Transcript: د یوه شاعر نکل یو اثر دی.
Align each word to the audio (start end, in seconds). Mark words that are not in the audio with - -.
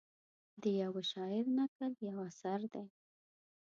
د 0.61 0.63
یوه 0.81 1.01
شاعر 1.11 1.45
نکل 1.59 1.91
یو 2.09 2.17
اثر 2.29 2.59
دی. 2.73 2.85